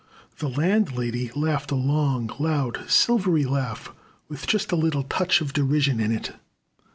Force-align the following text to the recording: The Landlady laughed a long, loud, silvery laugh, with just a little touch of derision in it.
The 0.39 0.47
Landlady 0.49 1.29
laughed 1.35 1.69
a 1.69 1.75
long, 1.75 2.27
loud, 2.39 2.89
silvery 2.89 3.45
laugh, 3.45 3.93
with 4.29 4.47
just 4.47 4.71
a 4.71 4.75
little 4.75 5.03
touch 5.03 5.41
of 5.41 5.53
derision 5.53 5.99
in 5.99 6.11
it. 6.11 6.33